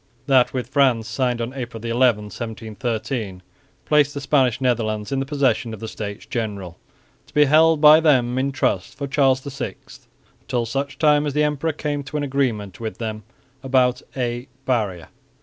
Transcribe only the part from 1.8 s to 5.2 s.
11, 1713, placed the Spanish Netherlands in